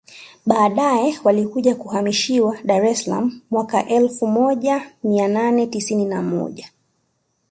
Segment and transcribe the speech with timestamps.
[0.45, 6.71] Baadae yalikuja kuhamishiwa Dar es salaam mwaka elfu moja mia nane tisini na moja